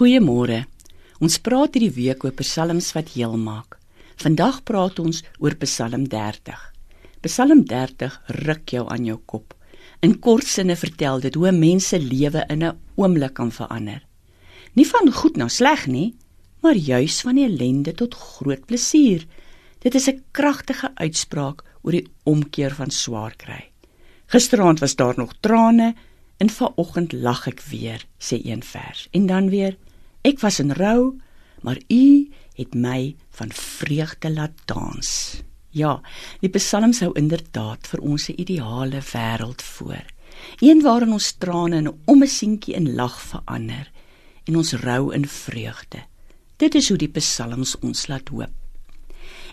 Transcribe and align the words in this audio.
Goeiemôre. 0.00 0.62
Ons 1.20 1.34
praat 1.44 1.74
hierdie 1.76 1.92
week 1.92 2.22
oor 2.24 2.32
psalms 2.38 2.86
wat 2.96 3.10
heel 3.12 3.34
maak. 3.36 3.74
Vandag 4.22 4.62
praat 4.64 4.96
ons 5.02 5.18
oor 5.44 5.52
Psalm 5.60 6.06
30. 6.08 6.62
Psalm 7.26 7.60
30 7.68 8.16
ruk 8.46 8.72
jou 8.72 8.86
aan 8.88 9.04
jou 9.04 9.18
kop. 9.28 9.52
In 10.00 10.16
kort 10.24 10.48
sinne 10.48 10.78
vertel 10.80 11.20
dit 11.26 11.36
hoe 11.36 11.52
mense 11.52 12.00
lewe 12.00 12.46
in 12.48 12.64
'n 12.64 12.78
oomblik 12.96 13.34
kan 13.34 13.52
verander. 13.52 14.00
Nie 14.72 14.88
van 14.88 15.12
goed 15.12 15.36
na 15.36 15.48
sleg 15.48 15.86
nie, 15.86 16.16
maar 16.62 16.76
juis 16.76 17.20
van 17.20 17.36
ellende 17.36 17.92
tot 17.92 18.14
groot 18.14 18.64
plesier. 18.64 19.26
Dit 19.80 19.94
is 19.94 20.08
'n 20.08 20.24
kragtige 20.32 20.94
uitspraak 20.94 21.62
oor 21.82 21.92
die 21.92 22.08
omkeer 22.24 22.74
van 22.74 22.90
swaar 22.90 23.36
kry. 23.36 23.68
Gisteraand 24.26 24.80
was 24.80 24.96
daar 24.96 25.14
nog 25.16 25.34
trane 25.40 25.94
En 26.40 26.48
vanoggend 26.48 27.12
lag 27.12 27.42
ek 27.50 27.60
weer, 27.68 28.00
sê 28.16 28.38
een 28.40 28.62
vers. 28.64 29.08
En 29.12 29.26
dan 29.28 29.50
weer, 29.52 29.76
ek 30.22 30.40
was 30.40 30.60
in 30.60 30.72
rou, 30.72 31.20
maar 31.62 31.78
u 31.88 32.30
het 32.56 32.74
my 32.74 33.16
van 33.30 33.52
vreugde 33.52 34.30
laat 34.30 34.56
dans. 34.64 35.42
Ja, 35.70 36.00
die 36.42 36.50
Psalm 36.50 36.92
sou 36.92 37.12
inderdaad 37.14 37.86
vir 37.86 38.00
ons 38.00 38.28
'n 38.28 38.40
ideale 38.40 39.00
wêreld 39.00 39.62
voor. 39.62 40.04
Een 40.60 40.82
waarin 40.82 41.12
ons 41.12 41.32
trane 41.32 41.76
in 41.76 41.88
'n 41.88 42.00
ommesientjie 42.04 42.74
in 42.74 42.94
lag 42.94 43.20
verander 43.22 43.90
en 44.44 44.56
ons 44.56 44.72
rou 44.72 45.14
in 45.14 45.26
vreugde. 45.26 46.02
Dit 46.56 46.74
is 46.74 46.88
hoe 46.88 46.98
die 46.98 47.08
Psalms 47.08 47.78
ons 47.78 48.06
laat 48.06 48.28
hoop. 48.28 48.52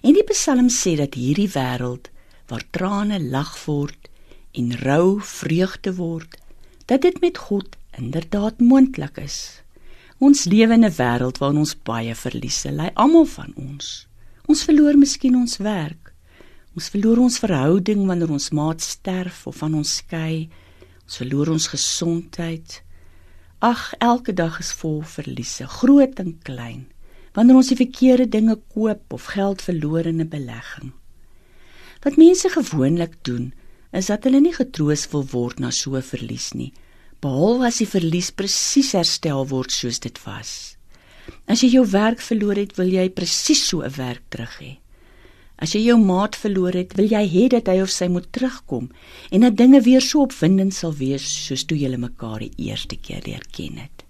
En 0.01 0.13
die 0.13 0.23
Psalm 0.23 0.69
sê 0.69 0.95
dat 0.95 1.13
hierdie 1.13 1.49
wêreld 1.49 2.09
waar 2.47 2.63
trane 2.71 3.19
lag 3.19 3.65
word 3.65 4.09
en 4.51 4.75
rou 4.81 5.19
vreugde 5.21 5.95
word, 5.95 6.37
dat 6.85 7.01
dit 7.01 7.21
met 7.21 7.37
God 7.37 7.75
inderdaad 7.97 8.59
moontlik 8.59 9.17
is. 9.17 9.61
Ons 10.19 10.47
lewe 10.49 10.73
in 10.73 10.85
'n 10.85 10.97
wêreld 10.97 11.37
waarin 11.37 11.61
ons 11.61 11.75
baie 11.75 12.15
verliese 12.15 12.71
ly, 12.71 12.89
almal 12.95 13.25
van 13.25 13.53
ons. 13.55 14.07
Ons 14.47 14.63
verloor 14.63 14.97
miskien 14.97 15.35
ons 15.35 15.57
werk. 15.57 16.13
Ons 16.75 16.89
verloor 16.89 17.17
ons 17.17 17.37
verhouding 17.39 18.07
wanneer 18.07 18.31
ons 18.31 18.49
maat 18.49 18.81
sterf 18.81 19.47
of 19.47 19.55
van 19.61 19.73
ons 19.73 19.95
skei. 19.95 20.49
Ons 21.05 21.17
verloor 21.17 21.49
ons 21.49 21.67
gesondheid. 21.67 22.81
Ag, 23.59 23.93
elke 23.99 24.33
dag 24.33 24.59
is 24.59 24.71
vol 24.71 25.01
verliese, 25.01 25.67
groot 25.67 26.19
en 26.19 26.39
klein. 26.43 26.87
Wanneer 27.33 27.55
ons 27.55 27.69
die 27.69 27.77
verkeerde 27.77 28.29
dinge 28.29 28.57
koop 28.73 29.13
of 29.13 29.25
geld 29.37 29.61
verloor 29.61 30.05
in 30.05 30.21
'n 30.21 30.29
belegging. 30.29 30.93
Wat 32.01 32.17
mense 32.17 32.49
gewoonlik 32.49 33.23
doen, 33.23 33.53
is 33.91 34.05
dat 34.05 34.23
hulle 34.23 34.39
nie 34.39 34.53
getroos 34.53 35.07
wil 35.11 35.25
word 35.25 35.59
na 35.59 35.69
so 35.71 35.95
'n 35.95 36.01
verlies 36.01 36.53
nie, 36.53 36.73
behalwe 37.21 37.67
as 37.67 37.79
die 37.81 37.89
verlies 37.89 38.31
presies 38.31 38.93
herstel 38.97 39.45
word 39.49 39.71
soos 39.71 39.99
dit 39.99 40.17
was. 40.25 40.77
As 41.47 41.63
jy 41.63 41.69
jou 41.77 41.85
werk 41.91 42.21
verloor 42.23 42.59
het, 42.59 42.75
wil 42.77 42.91
jy 42.91 43.09
presies 43.09 43.63
so 43.67 43.81
'n 43.81 43.95
werk 43.97 44.23
terug 44.29 44.59
hê. 44.61 44.77
As 45.57 45.73
jy 45.73 45.81
jou 45.87 45.97
maat 45.97 46.35
verloor 46.35 46.75
het, 46.77 46.93
wil 46.93 47.07
jy 47.09 47.23
hê 47.25 47.47
dat 47.49 47.67
hy 47.67 47.81
of 47.81 47.89
sy 47.89 48.07
moet 48.07 48.31
terugkom 48.31 48.91
en 49.31 49.41
dat 49.41 49.57
dinge 49.57 49.81
weer 49.81 50.01
so 50.01 50.21
opwindend 50.21 50.73
sal 50.73 50.93
wees 50.93 51.25
soos 51.25 51.65
toe 51.65 51.77
julle 51.77 51.97
mekaar 51.97 52.39
die 52.39 52.53
eerste 52.69 52.95
keer 52.95 53.23
leer 53.25 53.41
ken 53.51 53.77
het. 53.77 54.05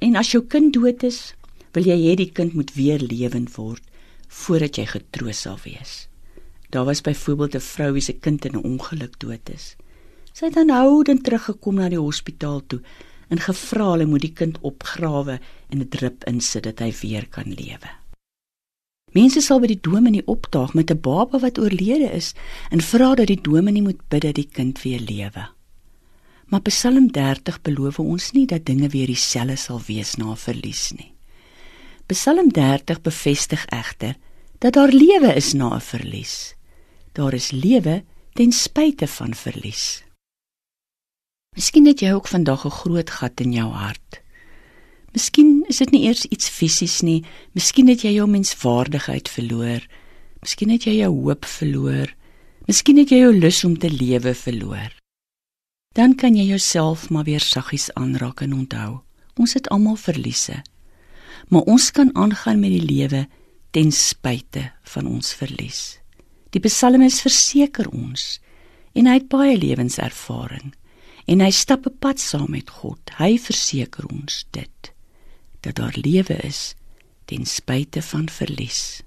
En 0.00 0.16
as 0.16 0.32
jou 0.32 0.42
kind 0.42 0.72
dood 0.74 1.04
is, 1.04 1.34
wil 1.72 1.86
jy 1.86 1.98
hê 2.00 2.16
die 2.18 2.32
kind 2.34 2.54
moet 2.54 2.74
weer 2.74 2.98
lewend 2.98 3.54
word 3.56 3.82
voordat 4.28 4.78
jy 4.78 4.86
getroos 4.86 5.44
sal 5.46 5.58
wees. 5.64 6.08
Daar 6.72 6.88
was 6.88 7.04
byvoorbeeld 7.06 7.54
'n 7.54 7.60
vrou 7.60 7.92
wie 7.92 8.02
se 8.02 8.12
kind 8.12 8.44
in 8.44 8.56
'n 8.56 8.64
ongeluk 8.64 9.18
dood 9.20 9.48
is. 9.54 9.76
Sy 10.32 10.48
het 10.48 10.56
aanhoudend 10.56 11.24
teruggekom 11.24 11.80
na 11.80 11.88
die 11.92 12.00
hospitaal 12.00 12.62
toe 12.66 12.80
en 13.32 13.40
gevra 13.40 13.90
hulle 13.92 14.06
moet 14.08 14.24
die 14.24 14.32
kind 14.36 14.58
opgrawe 14.60 15.38
en 15.68 15.80
'n 15.80 15.88
drip 15.88 16.24
insit 16.24 16.64
dat 16.64 16.78
hy 16.80 16.92
weer 17.02 17.26
kan 17.28 17.48
lewe. 17.48 17.90
Mense 19.12 19.40
sal 19.40 19.60
by 19.60 19.66
die 19.66 19.80
dominee 19.80 20.26
opdaag 20.26 20.74
met 20.74 20.90
'n 20.90 21.00
baba 21.00 21.38
wat 21.38 21.58
oorlede 21.58 22.10
is 22.12 22.34
en 22.70 22.80
vra 22.80 23.14
dat 23.14 23.26
die 23.26 23.40
dominee 23.40 23.82
moet 23.82 24.08
bid 24.08 24.22
dat 24.22 24.34
die 24.34 24.48
kind 24.48 24.82
weer 24.82 25.00
lewe. 25.00 25.48
Maar 26.46 26.60
Psalm 26.60 27.12
30 27.12 27.62
beloof 27.62 27.98
ons 27.98 28.32
nie 28.32 28.46
dat 28.46 28.64
dinge 28.64 28.88
weer 28.88 29.06
dieselfde 29.06 29.56
sal 29.56 29.80
wees 29.86 30.16
na 30.16 30.30
'n 30.30 30.36
verlies 30.36 30.92
nie. 30.92 31.12
Psalm 32.06 32.48
30 32.52 33.00
bevestig 33.00 33.66
egter 33.66 34.16
dat 34.58 34.72
daar 34.72 34.92
lewe 34.92 35.34
is 35.34 35.52
na 35.52 35.74
'n 35.74 35.80
verlies 35.80 36.54
daar 37.12 37.32
is 37.32 37.50
lewe 37.50 38.04
ten 38.32 38.52
spyte 38.52 39.06
van 39.06 39.34
verlies. 39.34 40.02
Miskien 41.52 41.84
het 41.84 42.00
jy 42.00 42.14
ook 42.16 42.28
vandag 42.32 42.64
'n 42.64 42.70
groot 42.80 43.10
gat 43.10 43.40
in 43.40 43.52
jou 43.52 43.68
hart. 43.70 44.20
Miskien 45.12 45.64
is 45.68 45.76
dit 45.76 45.90
nie 45.90 46.06
eers 46.06 46.24
iets 46.24 46.48
fisies 46.48 47.02
nie, 47.02 47.24
miskien 47.52 47.88
het 47.88 48.00
jy 48.00 48.12
jou 48.14 48.26
menswaardigheid 48.26 49.28
verloor. 49.28 49.86
Miskien 50.40 50.70
het 50.70 50.84
jy 50.84 50.94
jou 50.96 51.12
hoop 51.12 51.44
verloor. 51.44 52.14
Miskien 52.66 52.96
het 52.96 53.10
jy 53.10 53.18
jou 53.18 53.38
lus 53.38 53.64
om 53.64 53.78
te 53.78 53.90
lewe 53.90 54.34
verloor. 54.34 54.96
Dan 55.92 56.14
kan 56.14 56.34
jy 56.34 56.44
jouself 56.44 57.10
maar 57.10 57.24
weer 57.24 57.40
saggies 57.40 57.92
aanraak 57.94 58.40
en 58.40 58.52
onthou, 58.52 59.00
ons 59.36 59.52
het 59.52 59.68
almal 59.68 59.96
verliese. 59.96 60.62
Maar 61.48 61.62
ons 61.62 61.90
kan 61.90 62.14
aangaan 62.16 62.60
met 62.60 62.70
die 62.70 62.94
lewe 62.94 63.28
ten 63.70 63.92
spyte 63.92 64.72
van 64.82 65.06
ons 65.06 65.34
verlies. 65.34 65.98
Die 66.50 66.60
psalmis 66.60 67.20
verseker 67.20 67.88
ons 67.88 68.40
en 68.92 69.06
hy 69.06 69.12
het 69.12 69.28
baie 69.28 69.58
lewenservaring 69.58 70.72
en 71.26 71.40
hy 71.40 71.50
stap 71.50 71.86
'n 71.86 71.98
pad 71.98 72.20
saam 72.20 72.50
met 72.50 72.70
God. 72.70 73.00
Hy 73.18 73.38
verseker 73.38 74.06
ons 74.06 74.44
dit 74.50 74.92
dat 75.60 75.74
daar 75.74 75.94
lewe 75.96 76.36
is 76.42 76.74
ten 77.24 77.46
spyte 77.46 78.02
van 78.02 78.28
verlies. 78.28 79.02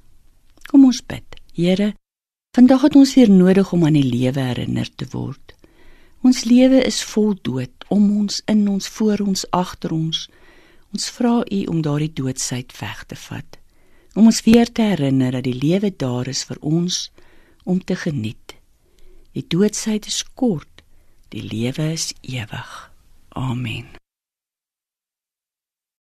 Kom 0.65 0.85
ons 0.85 1.05
bid. 1.05 1.35
Here, 1.53 1.93
vandag 2.55 2.81
het 2.81 2.95
ons 2.95 3.13
weer 3.15 3.29
nodig 3.29 3.71
om 3.73 3.85
aan 3.85 3.93
die 3.93 4.09
lewe 4.09 4.39
herinner 4.39 4.89
te 4.95 5.05
word. 5.11 5.53
Ons 6.25 6.43
lewe 6.43 6.81
is 6.83 7.03
vol 7.03 7.35
dood 7.41 7.85
om 7.93 8.17
ons 8.17 8.41
in 8.49 8.67
ons 8.67 8.87
voor 8.87 9.19
ons 9.19 9.45
agter 9.51 9.91
ons. 9.91 10.29
Ons 10.91 11.09
vra 11.09 11.43
U 11.51 11.59
om 11.65 11.81
daardie 11.81 12.13
doodsheid 12.13 12.73
weg 12.79 13.03
te 13.05 13.15
vat. 13.15 13.59
Om 14.15 14.25
ons 14.31 14.41
weer 14.41 14.71
te 14.71 14.81
herinner 14.81 15.31
dat 15.31 15.43
die 15.43 15.59
lewe 15.59 15.91
daar 15.91 16.27
is 16.27 16.43
vir 16.43 16.57
ons 16.61 17.11
om 17.63 17.83
te 17.83 17.95
geniet. 17.95 18.55
Die 19.35 19.45
doodsheid 19.47 20.07
is 20.07 20.23
kort, 20.33 20.74
die 21.35 21.43
lewe 21.43 21.91
is 21.91 22.13
ewig. 22.21 22.91
Amen. 23.29 24.04